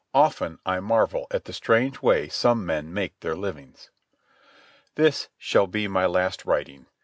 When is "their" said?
3.19-3.35